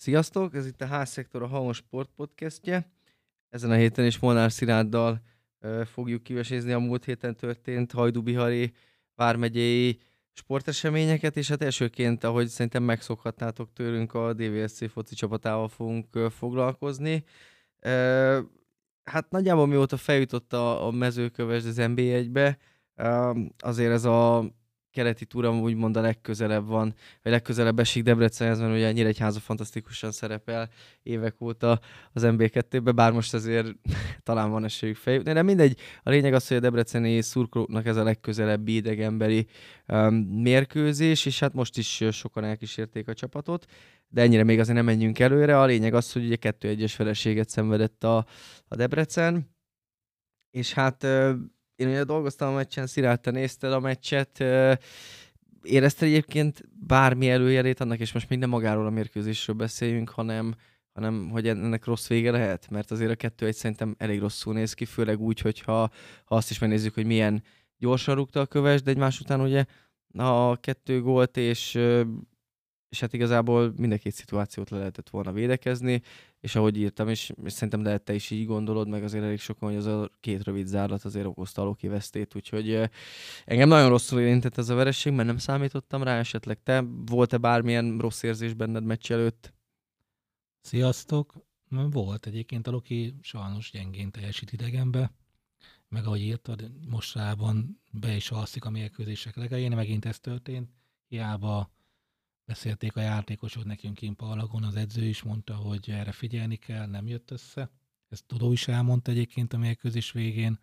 [0.00, 2.90] Sziasztok, ez itt a Házszektor, a Halmos Sport podcastje.
[3.48, 5.22] Ezen a héten is Molnár Sziláddal
[5.60, 8.72] uh, fogjuk kivesézni a múlt héten történt Hajdubihari
[9.14, 9.98] vármegyei
[10.32, 17.24] sporteseményeket, és hát elsőként, ahogy szerintem megszokhatnátok tőlünk, a DVSC foci csapatával fogunk foglalkozni.
[19.04, 22.58] Hát nagyjából mióta feljutott a, a mezőköves az NB1-be,
[23.58, 24.50] azért ez a
[24.98, 30.68] keleti túra úgymond a legközelebb van, vagy legközelebb esik Debrecenhez, mert ugye Nyíregyháza fantasztikusan szerepel
[31.02, 31.80] évek óta
[32.12, 33.66] az MB2-be, bár most azért
[34.22, 38.02] talán van esélyük feljutni, de mindegy, a lényeg az, hogy a debreceni szurkolóknak ez a
[38.02, 39.46] legközelebbi idegemberi
[39.88, 43.66] um, mérkőzés, és hát most is sokan elkísérték a csapatot,
[44.08, 47.48] de ennyire még azért nem menjünk előre, a lényeg az, hogy ugye kettő egyes feleséget
[47.48, 48.26] szenvedett a,
[48.68, 49.56] a Debrecen,
[50.50, 51.06] és hát
[51.78, 54.44] én ugye dolgoztam a meccsen, Szirál, te nézted a meccset,
[55.62, 60.54] érezted egyébként bármi előjelét annak, és most még nem magáról a mérkőzésről beszéljünk, hanem,
[60.92, 62.70] hanem hogy ennek rossz vége lehet?
[62.70, 65.90] Mert azért a kettő egy szerintem elég rosszul néz ki, főleg úgy, hogyha
[66.24, 67.42] ha azt is megnézzük, hogy milyen
[67.76, 69.64] gyorsan rúgta a köves, de egymás után ugye
[70.16, 71.78] a kettő gólt, és
[72.88, 76.02] és hát igazából mind két szituációt le lehetett volna védekezni,
[76.40, 79.68] és ahogy írtam, és, és szerintem lehet te is így gondolod, meg azért elég sokan,
[79.68, 82.90] hogy az a két rövid zárlat azért okozta a vesztét, úgyhogy
[83.44, 87.98] engem nagyon rosszul érintett ez a vereség, mert nem számítottam rá, esetleg te volt-e bármilyen
[87.98, 89.54] rossz érzés benned meccs előtt?
[90.60, 91.34] Sziasztok!
[91.90, 95.12] Volt egyébként a Loki sajnos gyengén teljesít idegenbe,
[95.88, 100.70] meg ahogy írtad, mostrában be is alszik a mérkőzések legején, megint ez történt,
[101.08, 101.70] hiába
[102.48, 107.06] Beszélték a játékosok nekünk kint Parlagon, az edző is mondta, hogy erre figyelni kell, nem
[107.06, 107.70] jött össze.
[108.08, 110.58] Ezt Tudó is elmondta egyébként a mérkőzés végén.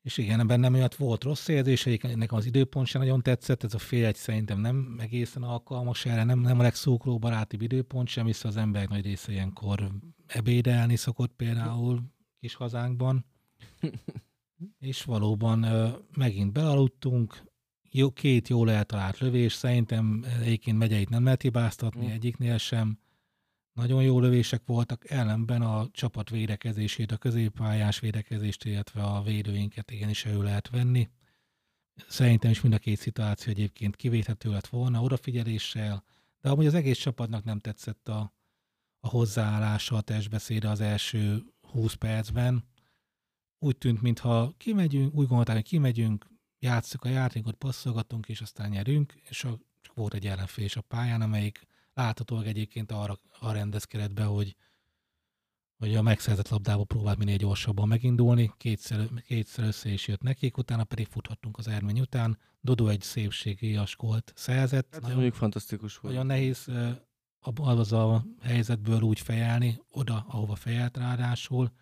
[0.00, 3.74] És igen, bennem miatt volt rossz érzés, egyébként nekem az időpont sem nagyon tetszett, ez
[3.74, 8.26] a fél egy szerintem nem egészen alkalmas erre, nem, nem a legszókló baráti időpont sem,
[8.26, 9.92] hiszen az emberek nagy része ilyenkor
[10.26, 12.02] ebédelni szokott például
[12.40, 13.24] kis hazánkban.
[14.78, 15.66] és valóban
[16.16, 17.51] megint belaludtunk,
[17.94, 22.10] jó, két jól eltalált lövés, szerintem egyébként megyeit nem lehet hibáztatni mm.
[22.10, 22.98] egyiknél sem.
[23.72, 30.24] Nagyon jó lövések voltak, ellenben a csapat védekezését, a középpályás védekezést, illetve a védőinket igenis
[30.24, 31.08] elő lehet venni.
[32.08, 36.04] Szerintem is mind a két szituáció egyébként kivéthető lett volna odafigyeléssel,
[36.40, 38.34] de amúgy az egész csapatnak nem tetszett a,
[39.00, 42.64] a hozzáállása, a testbeszéde az első 20 percben.
[43.58, 46.31] Úgy tűnt, mintha kimegyünk, úgy gondolták, hogy kimegyünk,
[46.62, 51.22] játsszuk a játékot, passzolgatunk, és aztán nyerünk, és a, csak volt egy ellenfél a pályán,
[51.22, 54.56] amelyik láthatóan egyébként arra, arra rendezkedett be, hogy,
[55.78, 60.84] hogy a megszerzett labdából próbált minél gyorsabban megindulni, kétszer, kétszer össze is jött nekik, utána
[60.84, 62.38] pedig futhattunk az ermény után.
[62.60, 64.88] Dodó egy szépségi askolt szerzett.
[64.90, 66.14] Hát nagyon, mondjuk fantasztikus volt.
[66.14, 66.68] Nagyon nehéz
[67.54, 71.72] az a helyzetből úgy fejelni, oda, ahova fejelt ráadásul,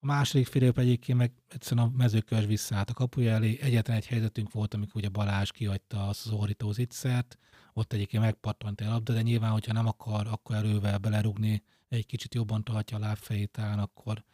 [0.00, 3.58] a második fél egyébként meg egyszerűen a mezőköves visszaállt a kapuja elé.
[3.60, 7.38] Egyetlen egy helyzetünk volt, amikor ugye Balázs kihagyta a szorító zicsert,
[7.72, 12.34] ott egyébként megpattant el labda, de nyilván, hogyha nem akar akkor erővel belerugni, egy kicsit
[12.34, 14.24] jobban tartja a lábfejét talán, akkor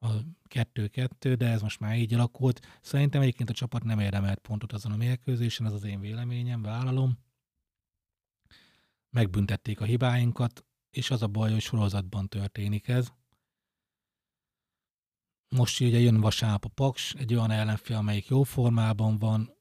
[0.00, 0.08] a
[0.44, 2.78] kettő-kettő, de ez most már így alakult.
[2.80, 7.18] Szerintem egyébként a csapat nem érdemelt pontot azon a mérkőzésen, ez az én véleményem, vállalom.
[9.10, 13.12] Megbüntették a hibáinkat, és az a baj, hogy sorozatban történik ez
[15.54, 19.52] most ugye jön vasárnap a Paks, egy olyan ellenfél, amelyik jó formában van.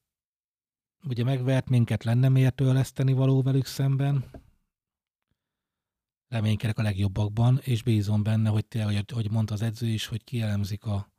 [1.08, 4.26] Ugye megvert minket, lenne miért törleszteni való velük szemben.
[6.28, 10.24] Reménykedek a legjobbakban, és bízom benne, hogy tényleg, hogy, hogy mondta az edző is, hogy
[10.24, 11.12] kielemzik a,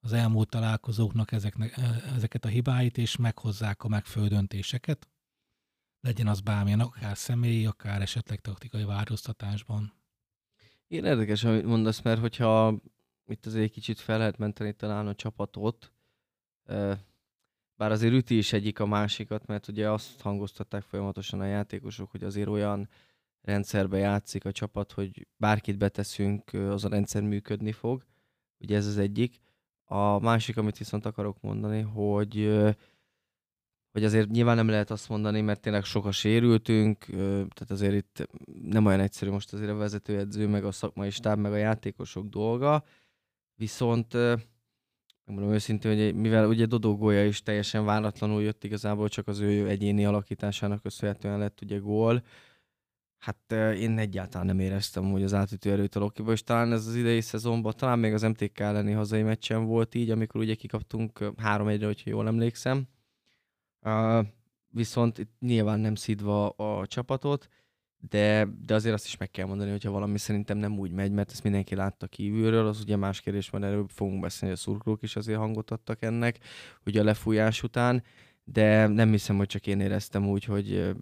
[0.00, 1.76] az elmúlt találkozóknak ezeknek,
[2.16, 5.08] ezeket a hibáit, és meghozzák a megfelelő döntéseket.
[6.00, 9.92] Legyen az bármilyen, akár személyi, akár esetleg taktikai változtatásban.
[10.86, 12.80] Én érdekes, amit mondasz, mert hogyha
[13.28, 15.92] itt azért egy kicsit fel lehet menteni talán a csapatot,
[17.76, 22.24] bár azért üti is egyik a másikat, mert ugye azt hangoztatták folyamatosan a játékosok, hogy
[22.24, 22.88] azért olyan
[23.42, 28.04] rendszerbe játszik a csapat, hogy bárkit beteszünk, az a rendszer működni fog.
[28.58, 29.40] Ugye ez az egyik.
[29.84, 32.50] A másik, amit viszont akarok mondani, hogy
[33.92, 37.04] hogy azért nyilván nem lehet azt mondani, mert tényleg sok a sérültünk,
[37.34, 38.28] tehát azért itt
[38.62, 42.84] nem olyan egyszerű most azért a vezetőedző, meg a szakmai stáb, meg a játékosok dolga,
[43.56, 44.12] Viszont
[45.24, 49.68] mondom őszintén, hogy mivel ugye Dodó gólya is teljesen váratlanul jött igazából, csak az ő
[49.68, 52.22] egyéni alakításának köszönhetően lett ugye gól,
[53.18, 56.94] hát én egyáltalán nem éreztem hogy az átütő erőt a Lokiba, és talán ez az
[56.94, 61.86] idei szezonban, talán még az MTK elleni hazai meccsen volt így, amikor ugye kikaptunk 3-1-re,
[61.86, 62.88] hogyha jól emlékszem.
[63.80, 64.26] Uh,
[64.68, 67.48] viszont itt nyilván nem szidva a csapatot,
[68.08, 71.30] de, de azért azt is meg kell mondani, hogyha valami szerintem nem úgy megy, mert
[71.30, 75.16] ezt mindenki látta kívülről, az ugye más kérdés van, erről fogunk beszélni, a szurkolók is
[75.16, 76.38] azért hangot adtak ennek,
[76.86, 78.02] ugye a lefújás után,
[78.44, 80.94] de nem hiszem, hogy csak én éreztem úgy, hogy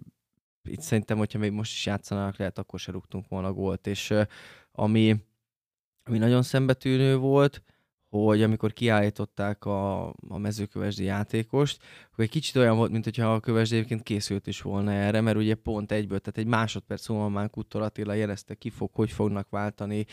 [0.63, 4.13] itt szerintem, hogyha még most is játszanának, lehet akkor se rúgtunk volna gólt, és
[4.71, 5.15] ami,
[6.03, 7.61] ami nagyon szembetűnő volt,
[8.23, 11.81] hogy amikor kiállították a, a mezőkövesdi játékost,
[12.15, 15.37] hogy egy kicsit olyan volt, mint hogyha a kövesdi egyébként készült is volna erre, mert
[15.37, 19.49] ugye pont egyből, tehát egy másodperc múlva már Kuttor Attila jelezte ki fog, hogy fognak
[19.49, 20.05] váltani,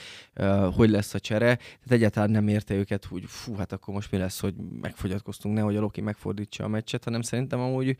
[0.75, 4.19] hogy lesz a csere, tehát egyáltalán nem érte őket, hogy fú, hát akkor most mi
[4.19, 7.97] lesz, hogy megfogyatkoztunk, nehogy a Loki megfordítsa a meccset, hanem szerintem amúgy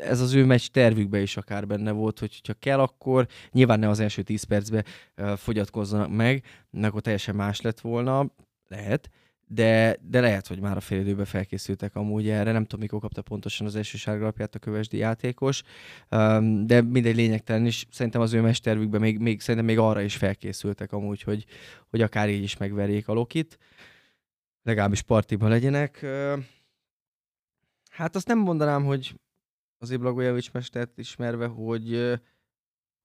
[0.00, 3.88] ez az ő meccs tervükben is akár benne volt, hogy ha kell, akkor nyilván ne
[3.88, 4.84] az első 10 percben
[5.16, 6.44] uh, fogyatkozzanak meg,
[6.82, 8.30] akkor teljesen más lett volna,
[8.68, 9.10] lehet,
[9.50, 13.22] de, de lehet, hogy már a fél időben felkészültek amúgy erre, nem tudom, mikor kapta
[13.22, 15.62] pontosan az első sárgalapját a kövesdi játékos,
[16.64, 20.92] de mindegy lényegtelen is, szerintem az ő mestervükben még, még, szerintem még arra is felkészültek
[20.92, 21.44] amúgy, hogy,
[21.90, 23.58] hogy akár így is megverjék a Lokit,
[24.62, 26.06] legalábbis partiban legyenek.
[27.90, 29.14] Hát azt nem mondanám, hogy
[29.78, 32.18] az Iblagojevics mestert ismerve, hogy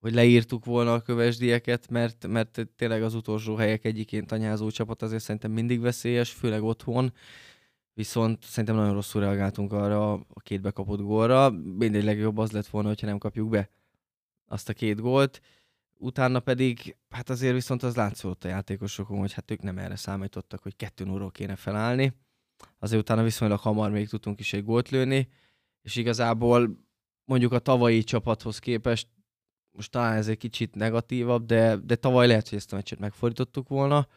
[0.03, 5.23] hogy leírtuk volna a kövesdieket, mert, mert tényleg az utolsó helyek egyikén tanyázó csapat azért
[5.23, 7.13] szerintem mindig veszélyes, főleg otthon.
[7.93, 11.49] Viszont szerintem nagyon rosszul reagáltunk arra a két bekapott gólra.
[11.49, 13.69] Mindegy legjobb az lett volna, hogyha nem kapjuk be
[14.45, 15.41] azt a két gólt.
[15.97, 20.63] Utána pedig, hát azért viszont az látszott a játékosokon, hogy hát ők nem erre számítottak,
[20.63, 22.13] hogy kettő óról kéne felállni.
[22.79, 25.27] Azért utána viszonylag hamar még tudtunk is egy gólt lőni,
[25.81, 26.79] és igazából
[27.25, 29.07] mondjuk a tavalyi csapathoz képest
[29.75, 33.67] most talán ez egy kicsit negatívabb, de, de tavaly lehet, hogy ezt a meccset megfordítottuk
[33.67, 34.07] volna.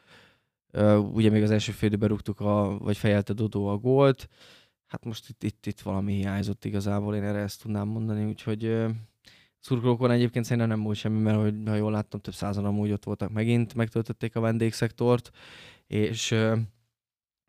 [1.13, 4.29] Ugye még az első félidőben rúgtuk, a, vagy fejelte Dodó a gólt.
[4.87, 8.87] Hát most itt, itt, itt valami hiányzott igazából, én erre ezt tudnám mondani, úgyhogy
[9.61, 13.05] szurkolókon egyébként szerintem nem volt semmi, mert hogy, ha jól láttam, több százan amúgy ott
[13.05, 15.31] voltak megint, megtöltötték a vendégszektort,
[15.87, 16.35] és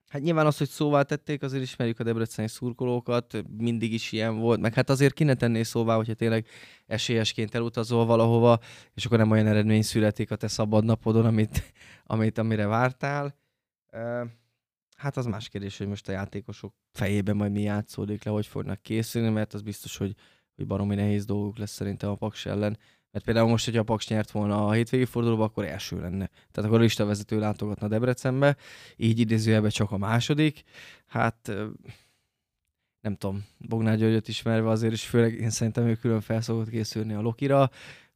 [0.08, 4.60] Hát nyilván az, hogy szóvá tették, azért ismerjük a debreceni szurkolókat, mindig is ilyen volt,
[4.60, 6.48] meg hát azért ki ne tenné szóvá, hogyha tényleg
[6.86, 8.60] esélyesként elutazol valahova,
[8.94, 11.74] és akkor nem olyan eredmény születik a te szabad napodon, amit,
[12.06, 13.36] amit amire vártál.
[14.98, 18.82] Hát az más kérdés, hogy most a játékosok fejében majd mi játszódik le, hogy fognak
[18.82, 20.16] készülni, mert az biztos, hogy,
[20.56, 22.78] hogy baromi nehéz dolguk lesz szerintem a Paks ellen.
[23.18, 26.30] Mert például most, hogyha a Paks nyert volna a hétvégi fordulóba, akkor első lenne.
[26.52, 28.56] Tehát akkor a listavezető látogatna Debrecenbe,
[28.96, 30.64] így idézőjelben csak a második.
[31.06, 31.52] Hát
[33.02, 37.22] nem tudom, Bognár Györgyöt ismerve azért is, főleg én szerintem ő külön felszokott készülni a
[37.22, 37.70] Lokira.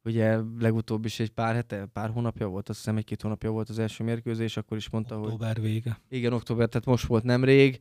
[0.04, 3.78] Ugye legutóbb is egy pár hete, pár hónapja volt, azt hiszem egy-két hónapja volt az
[3.78, 5.40] első mérkőzés, akkor is mondta, október hogy...
[5.46, 6.00] Október vége.
[6.08, 7.80] Igen, október, tehát most volt nemrég.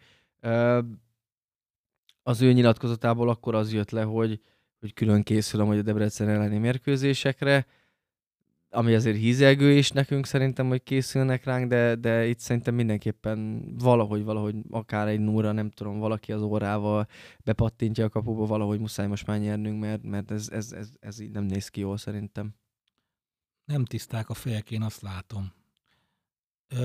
[2.24, 4.42] Az ő nyilatkozatából akkor az jött le, hogy,
[4.82, 7.66] hogy külön készül amúgy a Debrecen elleni mérkőzésekre,
[8.70, 14.24] ami azért hízelgő is nekünk szerintem, hogy készülnek ránk, de, de itt szerintem mindenképpen valahogy,
[14.24, 17.08] valahogy akár egy núra, nem tudom, valaki az órával
[17.44, 21.32] bepattintja a kapuba, valahogy muszáj most már nyernünk, mert, mert ez, ez, ez, ez így
[21.32, 22.54] nem néz ki jól szerintem.
[23.66, 25.54] Nem tiszták a fejek, én azt látom.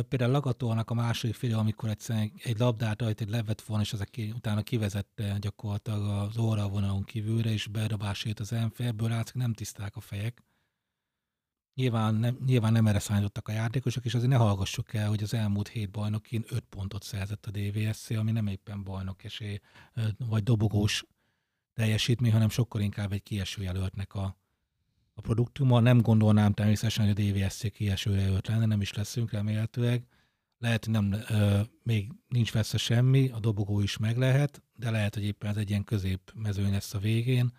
[0.08, 4.08] Például Lagatónak a második fél, amikor egyszerűen egy labdát rajta egy levet volna, és azok
[4.34, 9.96] utána kivezette gyakorlatilag az óra vonalon kívülre, és bedobásért az enfe, ebből látszik, nem tiszták
[9.96, 10.42] a fejek.
[11.74, 15.34] Nyilván nem, nyilván nem erre szállítottak a játékosok, és azért ne hallgassuk el, hogy az
[15.34, 19.60] elmúlt hét bajnokin öt pontot szerzett a DVSC, ami nem éppen bajnok esély,
[20.18, 21.04] vagy dobogós
[21.72, 24.36] teljesítmény, hanem sokkal inkább egy kieső jelöltnek a,
[25.16, 25.80] a produktuma.
[25.80, 30.06] Nem gondolnám természetesen, hogy a DVSC kieső jelölt lenne, nem is leszünk remélhetőleg.
[30.58, 35.14] Lehet, hogy nem, ö, még nincs veszve semmi, a dobogó is meg lehet, de lehet,
[35.14, 37.52] hogy éppen ez egy ilyen középmezőny lesz a végén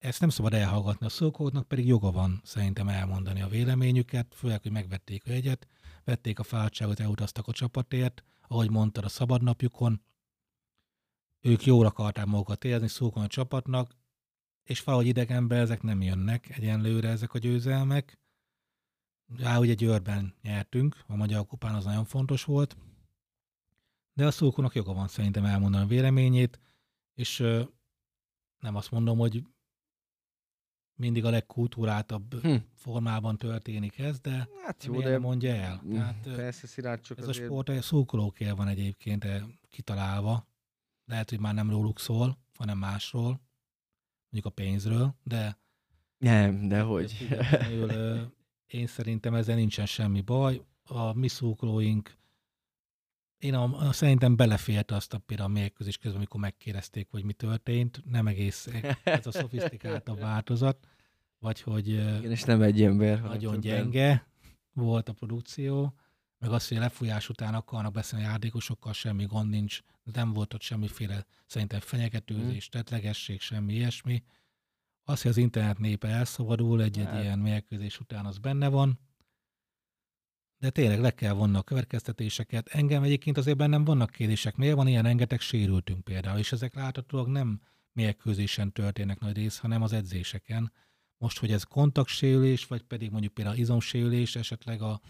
[0.00, 4.72] ezt nem szabad elhallgatni a szurkolóknak, pedig joga van szerintem elmondani a véleményüket, főleg, hogy
[4.72, 5.66] megvették a jegyet,
[6.04, 10.02] vették a fáradtságot, elutaztak a csapatért, ahogy mondtad a szabadnapjukon,
[11.40, 13.96] ők jól akarták magukat érezni, szurkolni a csapatnak,
[14.64, 18.18] és valahogy idegenbe ezek nem jönnek egyenlőre ezek a győzelmek.
[19.36, 22.76] Rá ugye Győrben nyertünk, a Magyar Kupán az nagyon fontos volt,
[24.12, 26.60] de a szurkolónak joga van szerintem elmondani a véleményét,
[27.14, 27.38] és
[28.58, 29.44] nem azt mondom, hogy
[30.94, 32.54] mindig a legkultúráltabb hm.
[32.74, 35.82] formában történik ez, de hát jó, de mondja el.
[35.92, 37.44] Tehát, persze, Szilárd, csak ez azért...
[37.44, 39.26] a sport a szurkolókért van egyébként
[39.68, 40.48] kitalálva.
[41.04, 43.40] Lehet, hogy már nem róluk szól, hanem másról,
[44.30, 45.58] mondjuk a pénzről, de
[46.18, 47.28] nem, de hogy.
[48.66, 50.62] Én szerintem ezzel nincsen semmi baj.
[50.84, 52.18] A mi szurkolóink
[53.40, 57.32] én a, a, szerintem belefért azt a például a mérkőzés közben, amikor megkérdezték, hogy mi
[57.32, 58.02] történt.
[58.04, 58.68] Nem egész
[59.02, 60.88] ez a szofisztikáltabb változat.
[61.38, 63.20] vagy hogy Igen, és nem egy ember.
[63.20, 64.26] nagyon gyenge
[64.72, 65.94] volt a produkció,
[66.40, 70.54] meg az, hogy a lefújás után akarnak beszélni a játékosokkal, semmi gond nincs, nem volt
[70.54, 72.70] ott semmiféle szerintem fenyegetőzés, mm.
[72.70, 74.22] tetlegesség, semmi ilyesmi.
[75.04, 77.22] Az, hogy az internet népe elszabadul egy-egy hát.
[77.22, 78.98] ilyen mérkőzés után, az benne van.
[80.58, 82.68] De tényleg le kell vonni a következtetéseket.
[82.68, 84.56] Engem egyébként azért bennem vannak kérdések.
[84.56, 86.38] Miért van ilyen rengeteg sérültünk például?
[86.38, 87.60] És ezek láthatólag nem
[87.92, 90.72] mérkőzésen történnek nagy rész, hanem az edzéseken.
[91.18, 95.00] Most, hogy ez kontaktsérülés, vagy pedig mondjuk például izomsérülés, esetleg a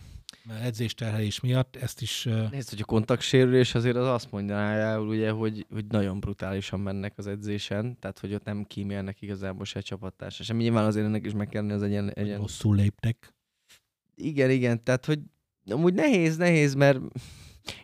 [0.62, 2.28] edzésterhelés miatt, ezt is...
[2.50, 7.26] Nézd, hogy a kontaktsérülés azért az azt mondja ugye, hogy, hogy nagyon brutálisan mennek az
[7.26, 10.56] edzésen, tehát hogy ott nem kímélnek igazából se csapattársa sem.
[10.56, 12.10] Nyilván azért ennek is meg kellene az egyen...
[12.10, 12.38] egyen...
[12.38, 13.34] Rosszul léptek.
[14.14, 15.18] Igen, igen, tehát hogy
[15.70, 16.98] amúgy nehéz, nehéz, mert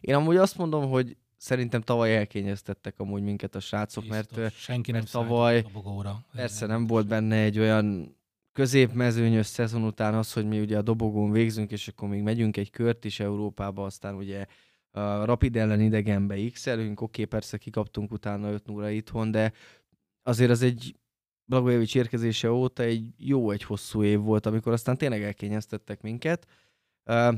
[0.01, 4.37] én amúgy azt mondom, hogy szerintem tavaly elkényeztettek amúgy minket a srácok, Biztos.
[4.37, 8.16] mert senki nem tavaly a persze nem volt benne egy olyan
[8.57, 12.71] középmezőnyös szezon után az, hogy mi ugye a dobogón végzünk, és akkor még megyünk egy
[12.71, 14.47] kört is Európába, aztán ugye
[14.91, 19.53] a Rapid ellen idegenbe x-elünk, oké, persze kikaptunk utána 5 0 itthon, de
[20.23, 20.97] azért az egy
[21.45, 26.47] Blagojevic érkezése óta egy jó, egy hosszú év volt, amikor aztán tényleg elkényeztettek minket.
[27.05, 27.35] Uh,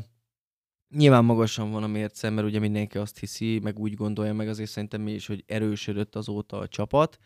[0.97, 4.71] nyilván magasan van a mérce, mert ugye mindenki azt hiszi, meg úgy gondolja, meg azért
[4.71, 7.19] szerintem mi is, hogy erősödött azóta a csapat,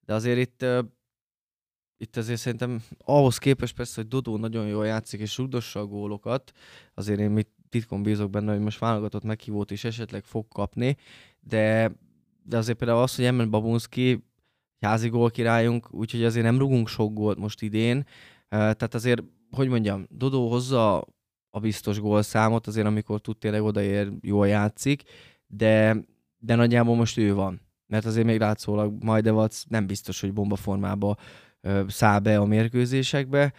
[0.00, 0.84] de azért itt uh,
[2.04, 6.52] itt azért szerintem ahhoz képest persze, hogy Dodó nagyon jól játszik és rúgdossa a gólokat,
[6.94, 10.96] azért én mit titkon bízok benne, hogy most válogatott meghívót is esetleg fog kapni,
[11.40, 11.92] de,
[12.42, 14.24] de azért például az, hogy Emel Babunski
[14.80, 18.06] házi gól királyunk, úgyhogy azért nem rugunk sok gólt most idén,
[18.48, 21.04] tehát azért, hogy mondjam, Dodó hozza
[21.50, 25.02] a biztos gólszámot, azért amikor tud tényleg odaér, jól játszik,
[25.46, 26.04] de,
[26.38, 27.60] de nagyjából most ő van.
[27.86, 31.16] Mert azért még látszólag Majdevac nem biztos, hogy bombaformába
[31.88, 33.52] száll be a mérkőzésekbe.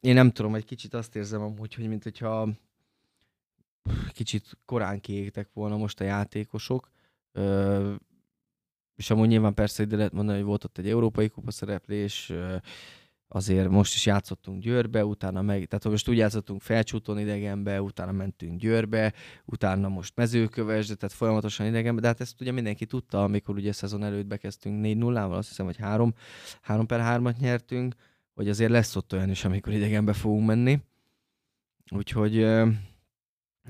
[0.00, 2.48] Én nem tudom, egy kicsit azt érzem amúgy, hogy mint hogyha
[4.12, 6.90] kicsit korán kiégtek volna most a játékosok,
[8.96, 12.32] és amúgy nyilván persze ide lehet mondani, hogy volt ott egy európai kupa szereplés,
[13.34, 18.60] azért most is játszottunk Győrbe, utána meg, tehát most úgy játszottunk felcsúton idegenbe, utána mentünk
[18.60, 19.12] Győrbe,
[19.44, 24.04] utána most mezőkövesde, tehát folyamatosan idegenbe, de hát ezt ugye mindenki tudta, amikor ugye szezon
[24.04, 26.14] előtt bekezdtünk 4-0-val, azt hiszem, hogy 3,
[26.60, 27.94] 3 per 3-at nyertünk,
[28.34, 30.80] hogy azért lesz ott olyan is, amikor idegenbe fogunk menni.
[31.90, 32.36] Úgyhogy,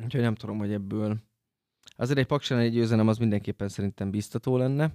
[0.03, 1.17] úgyhogy nem tudom, hogy ebből
[1.97, 4.93] azért egy paksan egy győzelem az mindenképpen szerintem biztató lenne.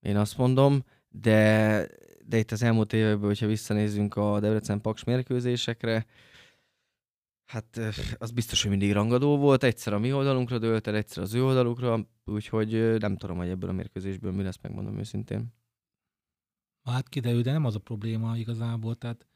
[0.00, 1.86] Én azt mondom, de
[2.26, 6.06] de itt az elmúlt években, hogyha visszanézzünk a Debrecen Paks mérkőzésekre,
[7.44, 7.80] hát
[8.18, 11.44] az biztos, hogy mindig rangadó volt, egyszer a mi oldalunkra dőlt el, egyszer az ő
[11.44, 15.54] oldalukra, úgyhogy nem tudom, hogy ebből a mérkőzésből mi lesz, megmondom őszintén.
[16.82, 19.26] Hát kiderül, de nem az a probléma igazából, tehát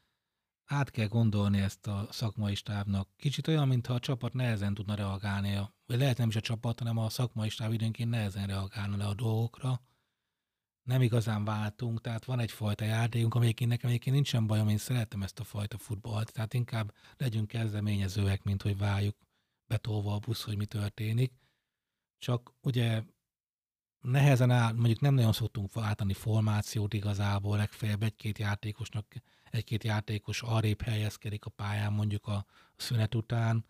[0.65, 3.09] át kell gondolni ezt a szakmai stábnak.
[3.17, 6.99] Kicsit olyan, mintha a csapat nehezen tudna reagálni, vagy lehet nem is a csapat, hanem
[6.99, 9.81] a szakmai stáb időnként nehezen reagálna le a dolgokra
[10.87, 15.41] nem igazán váltunk, tehát van egyfajta játékunk, amelyik nekem egyébként nincsen bajom, én szeretem ezt
[15.41, 19.17] a fajta futballt, tehát inkább legyünk kezdeményezőek, mint hogy váljuk
[19.67, 21.33] betolva a busz, hogy mi történik.
[22.19, 23.03] Csak ugye
[24.01, 29.07] nehezen áll, mondjuk nem nagyon szoktunk váltani formációt igazából, legfeljebb egy-két játékosnak,
[29.51, 33.67] egy-két játékos arrébb helyezkedik a pályán mondjuk a szünet után,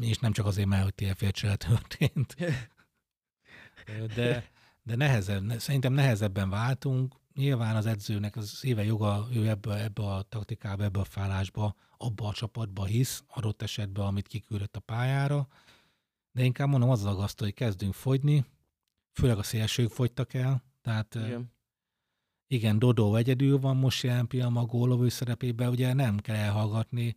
[0.00, 2.36] és nem csak azért, mert hogy TFL történt.
[4.14, 4.50] De,
[4.82, 7.14] de nehezebb, szerintem nehezebben váltunk.
[7.34, 12.28] Nyilván az edzőnek az éve joga, ő ebbe, ebbe a taktikába, ebbe a fálásba, abba
[12.28, 15.48] a csapatba hisz, adott esetben, amit kiküldött a pályára.
[16.32, 18.44] De inkább mondom, az agasztó, hogy kezdünk fogyni,
[19.12, 21.52] főleg a szélsők fogytak el, tehát igen.
[22.46, 27.16] igen, Dodó egyedül van most jelen pillanatban a gólovő szerepében, ugye nem kell elhallgatni,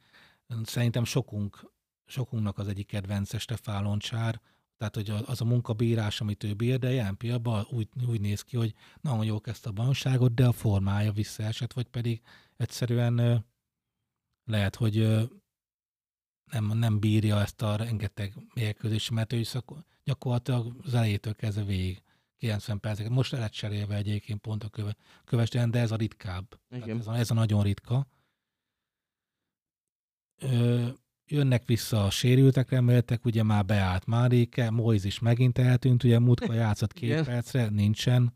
[0.63, 1.72] szerintem sokunk,
[2.05, 4.41] sokunknak az egyik kedvence Stefán Loncsár,
[4.90, 8.58] tehát, hogy az a munkabírás, amit ő bír, de ilyen pillanatban úgy, úgy néz ki,
[8.58, 12.22] hogy nagyon jól kezdte a bajnokságot, de a formája visszaesett, vagy pedig
[12.58, 13.46] egyszerűen
[14.46, 14.96] lehet, hogy
[16.52, 19.72] nem, nem bírja ezt a rengeteg mérkőzést, mert ő szak,
[20.04, 22.02] gyakorlatilag az elejétől kezdve végig
[22.38, 23.12] 90 perceket.
[23.12, 24.70] Most lett cserélve egyébként pont a
[25.25, 26.60] köve, de ez a ritkább.
[26.70, 28.08] Ez, a, ez a nagyon ritka.
[30.40, 30.90] Ö,
[31.27, 36.56] jönnek vissza a sérültek, reméltek, ugye már beállt Máréke, Moiz is megint eltűnt, ugye múltkor
[36.56, 37.24] játszott két Igen.
[37.24, 38.34] percre, nincsen.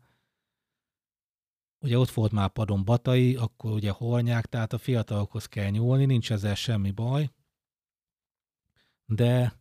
[1.80, 6.32] Ugye ott volt már padon Batai, akkor ugye Hornyák, tehát a fiatalokhoz kell nyúlni, nincs
[6.32, 7.30] ezzel semmi baj.
[9.04, 9.52] De,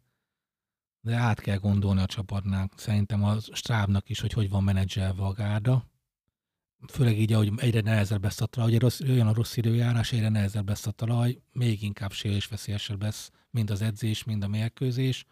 [1.01, 5.31] de át kell gondolni a csapatnál, szerintem a stábnak is, hogy hogy van menedzselve a
[5.31, 5.86] gárda.
[6.89, 10.67] Főleg így, ahogy egyre nehezebb lesz a talaj, rossz, olyan a rossz időjárás, egyre nehezebb
[10.67, 15.25] lesz a talaj, még inkább sérülésveszélyesebb lesz mind az edzés, mind a mérkőzés.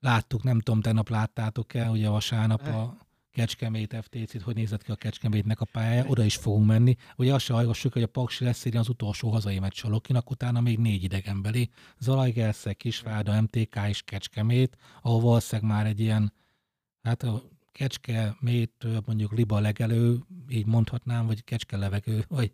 [0.00, 3.06] Láttuk, nem tudom, tegnap láttátok-e, ugye vasárnap a
[3.36, 6.96] Kecskemét FTC-t, hogy nézett ki a Kecskemétnek a pályája, oda is fogunk menni.
[7.16, 10.60] Ugye azt se hallgassuk, hogy a Paksi lesz az utolsó hazai meccs a Lokinak, utána
[10.60, 11.70] még négy idegenbeli.
[11.98, 16.32] Zalajgerszeg, Kisvárda, MTK és Kecskemét, ahol valószínűleg már egy ilyen,
[17.02, 17.26] hát
[17.76, 20.18] a Kecskemét, mondjuk liba legelő,
[20.48, 22.52] így mondhatnám, vagy kecske levegő, vagy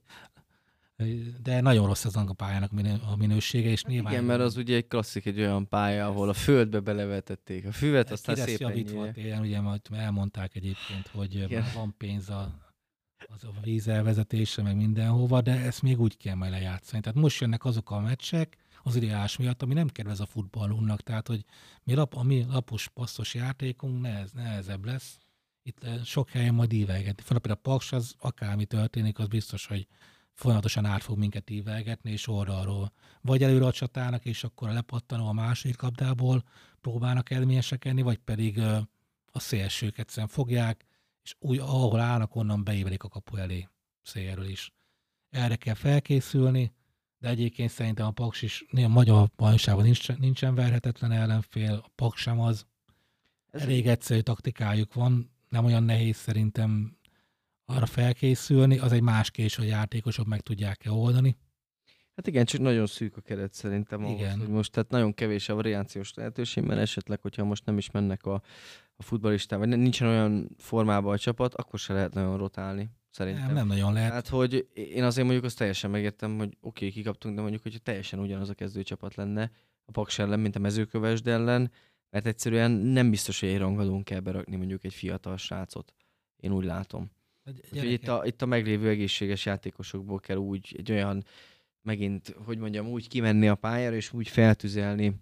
[1.43, 2.71] de nagyon rossz az a pályának
[3.11, 4.13] a minősége, és hát nyilván...
[4.13, 8.11] Igen, mert az ugye egy klasszik, egy olyan pálya, ahol a földbe belevetették a füvet,
[8.11, 11.65] aztán szépen javítva télen, ugye majd elmondták egyébként, hogy Igen.
[11.75, 12.75] van pénz a,
[13.35, 17.03] az a víz elvezetése, meg mindenhova, de ezt még úgy kell majd lejátszani.
[17.03, 21.27] Tehát most jönnek azok a meccsek, az ideás miatt, ami nem kedvez a futballunknak, tehát
[21.27, 21.45] hogy
[21.83, 25.19] mi lap, a mi lapos, passzos játékunk nehez, nehezebb lesz.
[25.63, 27.23] Itt eh, sok helyen majd ívelgetni.
[27.23, 29.87] Fel a Paks, az akármi történik, az biztos, hogy
[30.33, 32.93] folyamatosan át fog minket ívelgetni, és oldalról.
[33.21, 36.43] Vagy előre a csatának, és akkor a lepattanó a második kapdából
[36.81, 38.59] próbálnak elmélyesekedni, vagy pedig
[39.33, 40.85] a szélsők egyszerűen fogják,
[41.23, 43.69] és úgy, ahol állnak, onnan beívelik a kapu elé
[44.03, 44.73] szélről is.
[45.31, 46.73] Erre kell felkészülni,
[47.23, 52.21] de egyébként szerintem a Paks is a magyar bajnokságban nincs, nincsen verhetetlen ellenfél, a Paks
[52.21, 52.67] sem az.
[53.51, 56.97] Elég egyszerű taktikájuk van, nem olyan nehéz szerintem
[57.65, 61.37] arra felkészülni, az egy más kés, hogy játékosok meg tudják-e oldani.
[62.17, 64.39] Hát igen, csak nagyon szűk a keret szerintem ahhoz, igen.
[64.39, 68.25] hogy most tehát nagyon kevés a variációs lehetőség, mert esetleg, hogyha most nem is mennek
[68.25, 68.43] a,
[68.97, 72.91] a futballisták, vagy nincsen olyan formában a csapat, akkor se lehet nagyon rotálni.
[73.13, 73.47] Szerintem.
[73.47, 74.13] Nem, nem nagyon lehet.
[74.13, 77.79] Hát, hogy én azért mondjuk azt teljesen megértem, hogy oké, okay, kikaptunk, de mondjuk, hogyha
[77.79, 79.51] teljesen ugyanaz a kezdőcsapat lenne
[79.85, 81.71] a Paks ellen, mint a mezőkövesd ellen,
[82.11, 85.95] mert egyszerűen nem biztos, hogy egy rangadón kell berakni mondjuk egy fiatal srácot.
[86.37, 87.11] Én úgy látom.
[87.73, 91.25] Úgyhogy itt a, itt a meglévő egészséges játékosokból kell úgy egy olyan,
[91.83, 95.15] megint, hogy mondjam, úgy kimenni a pályára, és úgy feltüzelni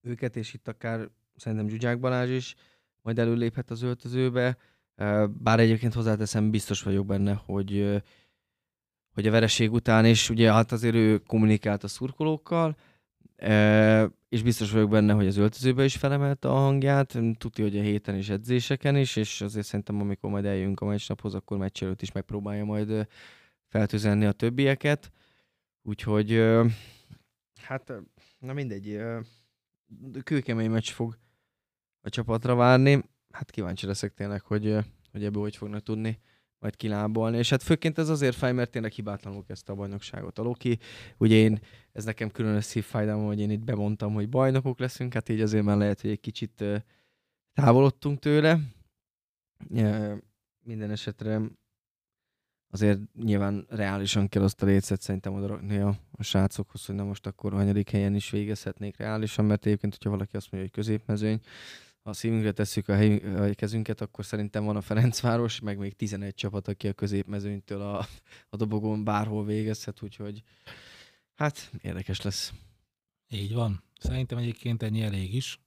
[0.00, 2.54] őket, és itt akár szerintem Zsuzsák Balázs is
[3.02, 4.56] majd előléphet az öltözőbe,
[5.28, 8.02] bár egyébként hozzáteszem, biztos vagyok benne, hogy,
[9.12, 12.76] hogy a vereség után is, ugye hát azért ő kommunikált a szurkolókkal,
[14.28, 18.16] és biztos vagyok benne, hogy az öltözőbe is felemelte a hangját, tudja, hogy a héten
[18.16, 22.12] is edzéseken is, és azért szerintem, amikor majd eljönk a meccsnaphoz, akkor meccs előtt is
[22.12, 23.08] megpróbálja majd
[23.66, 25.12] feltüzenni a többieket.
[25.82, 26.42] Úgyhogy,
[27.60, 27.92] hát,
[28.38, 29.00] na mindegy,
[30.24, 31.18] kőkemény meccs fog
[32.00, 33.04] a csapatra várni.
[33.36, 34.76] Hát kíváncsi leszek tényleg, hogy,
[35.12, 36.20] hogy ebből hogy fognak tudni
[36.58, 37.36] majd kilábolni.
[37.38, 40.78] És hát főként ez azért fáj, mert tényleg hibátlanul kezdte a bajnokságot a Loki.
[41.18, 41.60] Ugye én,
[41.92, 45.76] ez nekem különös szívfájdalom, hogy én itt bemondtam, hogy bajnokok leszünk, hát így azért már
[45.76, 46.64] lehet, hogy egy kicsit
[47.52, 48.58] távolodtunk tőle.
[50.64, 51.40] Minden esetre
[52.70, 57.26] azért nyilván reálisan kell azt a létszet szerintem odarakni a, a srácokhoz, hogy na most
[57.26, 61.40] akkor a hanyadik helyen is végezhetnék reálisan, mert egyébként, hogyha valaki azt mondja, hogy középmezőny,
[62.06, 66.34] a szívünkre tesszük a, hely, a kezünket, akkor szerintem van a Ferencváros, meg még 11
[66.34, 68.06] csapat, aki a középmezőnytől a,
[68.48, 70.42] a dobogón bárhol végezhet, úgyhogy
[71.34, 72.52] hát érdekes lesz.
[73.28, 73.82] Így van.
[73.98, 75.60] Szerintem egyébként ennyi elég is.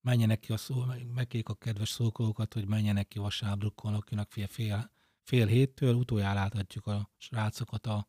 [0.00, 0.84] Menjenek ki a szó,
[1.14, 4.90] megkérjük a kedves szókolókat, hogy menjenek ki vasárnap akinek fél, fél,
[5.22, 5.94] fél héttől.
[5.94, 8.06] Utoljára láthatjuk a srácokat a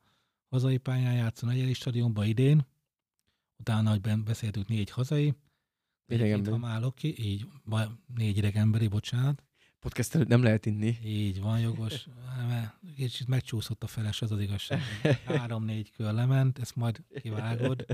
[0.50, 2.68] hazai pályán játszani a stadionba idén.
[3.58, 5.34] Utána, hogy beszéltük négy hazai,
[6.08, 6.60] Idegenbeli.
[6.60, 7.48] Ha ki, így,
[8.16, 9.44] négy idegenbeli, bocsánat.
[9.80, 10.98] Podcast előtt nem lehet inni.
[11.04, 12.08] Így van, jogos.
[12.96, 14.82] Kicsit megcsúszott a feles, az az igazság.
[15.26, 17.86] Három-négy kör lement, ezt majd kivágod.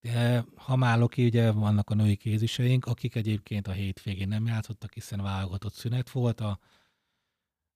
[0.00, 4.92] De ha már ki, ugye vannak a női kéziseink, akik egyébként a hétvégén nem játszottak,
[4.92, 6.40] hiszen válogatott szünet volt.
[6.40, 6.58] A,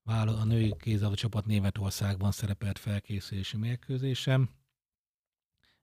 [0.02, 4.59] a női kézzel csapat Németországban szerepelt felkészülési mérkőzésem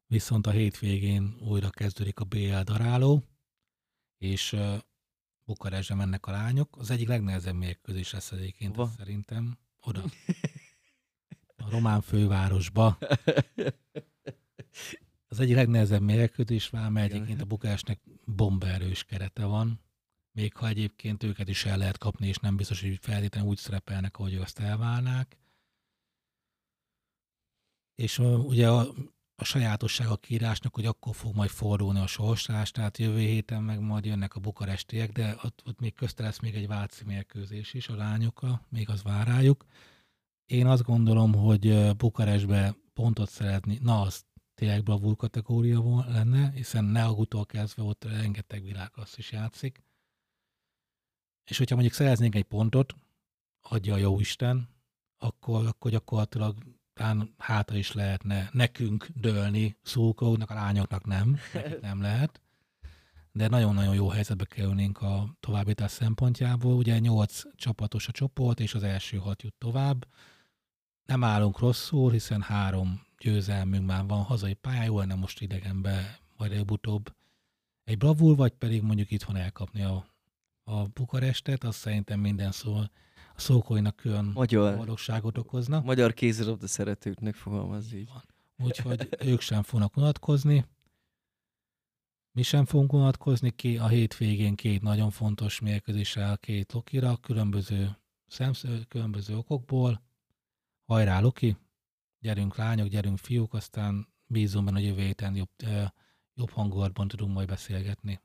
[0.07, 3.23] viszont a hétvégén újra kezdődik a BL daráló,
[4.17, 4.77] és uh,
[5.45, 6.77] Bukarestbe mennek a lányok.
[6.77, 9.57] Az egyik legnehezebb mérkőzés lesz egyébként szerintem.
[9.81, 10.03] Oda.
[11.59, 12.97] A román fővárosba.
[15.27, 19.81] Az egyik legnehezebb mérkőzés már, mert egyébként a Bukarestnek bomberős kerete van.
[20.31, 24.17] Még ha egyébként őket is el lehet kapni, és nem biztos, hogy feltétlenül úgy szerepelnek,
[24.17, 25.37] ahogy azt elválnák.
[27.95, 28.93] És uh, ugye a
[29.39, 33.79] a sajátosság a kiírásnak, hogy akkor fog majd fordulni a sorslás, tehát jövő héten meg
[33.79, 37.87] majd jönnek a bukarestiek, de ott, ott még közte lesz még egy váci mérkőzés is
[37.87, 39.65] a lányokra, még az vár rájuk.
[40.45, 47.45] Én azt gondolom, hogy Bukarestbe pontot szeretni, na az tényleg bravúr kategória lenne, hiszen Neagutól
[47.45, 49.83] kezdve ott rengeteg világklassz is játszik.
[51.49, 52.95] És hogyha mondjuk szereznénk egy pontot,
[53.61, 54.69] adja a jó Isten,
[55.17, 61.37] akkor, akkor gyakorlatilag talán háta is lehetne nekünk dőlni, szurkolóknak, a lányoknak nem,
[61.81, 62.41] nem lehet.
[63.31, 66.75] De nagyon-nagyon jó helyzetbe kerülnénk a továbbítás szempontjából.
[66.75, 70.07] Ugye nyolc csapatos a csoport, és az első hat jut tovább.
[71.05, 76.51] Nem állunk rosszul, hiszen három győzelmünk már van hazai pályán, jó lenne most idegenbe, majd
[76.51, 77.15] előbb-utóbb
[77.83, 80.05] egy bravúr, vagy pedig mondjuk itthon elkapni a,
[80.63, 82.79] a Bukarestet, azt szerintem minden szó
[83.37, 85.79] a szókóinak külön Magyar, boldogságot okozna.
[85.81, 88.09] magyar kézilabda szeretőknek fogalmaz így.
[88.13, 88.23] Van.
[88.67, 90.65] Úgyhogy ők sem fognak unatkozni.
[92.31, 93.77] Mi sem fogunk unatkozni ki.
[93.77, 97.97] A hétvégén két nagyon fontos mérkőzés áll két Lokira, különböző,
[98.27, 100.01] szemsző, különböző okokból.
[100.85, 101.57] Hajrá, Loki!
[102.19, 105.49] Gyerünk lányok, gyerünk fiúk, aztán bízom benne, hogy jövő héten jobb,
[106.33, 108.19] jobb hangulatban tudunk majd beszélgetni.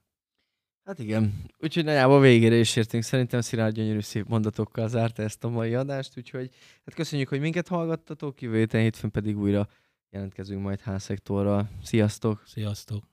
[0.84, 3.02] Hát igen, úgyhogy nagyjából végére is értünk.
[3.02, 6.50] Szerintem Szilárd gyönyörű szép mondatokkal zárta ezt a mai adást, úgyhogy
[6.84, 9.68] hát köszönjük, hogy minket hallgattatok, jövő héten hétfőn pedig újra
[10.10, 11.68] jelentkezünk majd házszektorral.
[11.82, 12.42] Sziasztok!
[12.46, 13.11] Sziasztok!